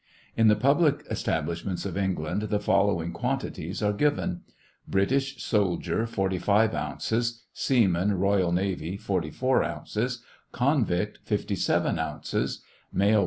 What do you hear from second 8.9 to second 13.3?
44 ounces; convict, 57 ounces; male.